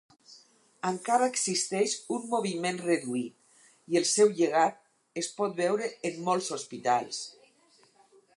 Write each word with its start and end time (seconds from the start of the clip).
Encara 0.91 1.27
existeix 1.31 1.93
un 2.15 2.25
moviment 2.31 2.79
reduït 2.85 3.67
i 3.93 4.01
el 4.01 4.09
seu 4.13 4.33
llegat 4.41 4.81
es 5.25 5.31
pot 5.41 5.55
veure 5.63 5.93
en 6.11 6.21
molts 6.31 6.51
hospitals. 6.59 7.23